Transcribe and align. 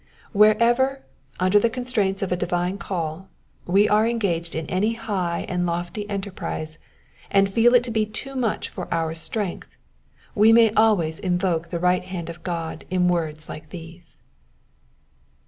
Wherever, 0.31 1.03
under 1.39 1.59
the 1.59 1.69
constraints 1.69 2.23
of 2.23 2.31
a 2.31 2.35
divine, 2.35 2.79
call, 2.79 3.29
we 3.67 3.87
are 3.87 4.07
engaged 4.07 4.55
in 4.55 4.65
any 4.65 4.93
high 4.93 5.45
and 5.47 5.63
lofty 5.67 6.09
enterprise, 6.09 6.79
and 7.29 7.47
feel 7.47 7.75
it 7.75 7.83
to 7.83 7.91
be 7.91 8.07
too 8.07 8.33
much 8.35 8.67
for 8.67 8.91
our 8.91 9.13
strength, 9.13 9.77
we 10.33 10.51
may 10.51 10.73
always 10.73 11.19
invoke 11.19 11.69
the 11.69 11.77
right 11.77 12.03
hand 12.03 12.31
of 12.31 12.41
G^d 12.41 12.85
in 12.89 13.09
words 13.09 13.47
like 13.47 13.69
these. 13.69 14.21